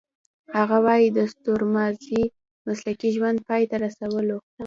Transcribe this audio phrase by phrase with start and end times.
[0.57, 2.23] هغه وايي د ستورمزلۍ
[2.67, 4.37] مسلکي ژوند پای ته رسولو.